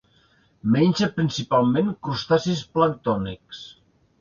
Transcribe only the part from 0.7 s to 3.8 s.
Menja principalment crustacis planctònics.